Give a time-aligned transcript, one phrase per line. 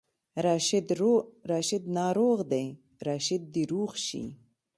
[1.35, 2.67] راشد ناروغ دی،
[3.07, 4.23] راشد دې روغ شي